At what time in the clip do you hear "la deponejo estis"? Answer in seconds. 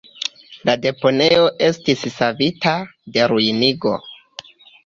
0.69-2.05